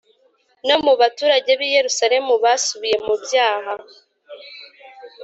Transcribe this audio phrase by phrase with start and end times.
[0.67, 3.73] No mu baturage b i yerusalemu basubiye mu byaha